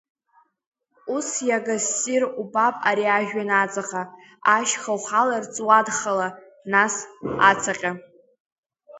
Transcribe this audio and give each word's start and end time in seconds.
Ус 1.15 1.29
иага 1.47 1.77
ссир 1.87 2.23
убап 2.41 2.75
ари 2.89 3.05
ажәҩан 3.17 3.49
аҵаҟа, 3.63 4.03
ашьха 4.55 4.91
ухаларц 4.97 5.53
уадхала, 5.67 6.27
нас, 6.71 6.95
ацаҟьа! 7.49 7.91